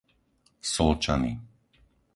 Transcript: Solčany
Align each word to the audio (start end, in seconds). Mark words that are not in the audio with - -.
Solčany 0.71 1.31